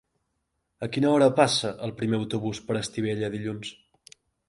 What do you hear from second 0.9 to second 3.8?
quina hora passa el primer autobús per Estivella dilluns?